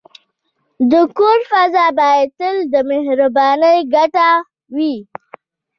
د 0.91 0.93
کور 1.17 1.39
فضا 1.51 1.85
باید 1.99 2.27
تل 2.39 2.55
د 2.73 2.75
مهربانۍ 2.91 3.77
ډکه 3.91 4.29
وي. 4.75 4.95